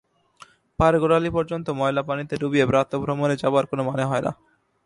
[0.79, 4.31] পায়ের গােড়ালি পর্যন্ত ময়লা পানিতে ডুবিয়ে প্রাতঃভ্রমণে যাবার কোনো মনে হয় না।